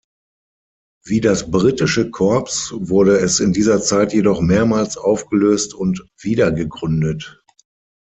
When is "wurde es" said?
2.75-3.39